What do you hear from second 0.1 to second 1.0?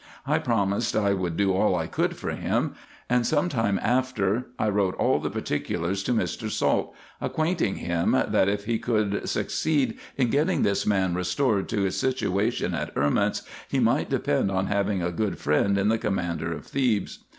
I promised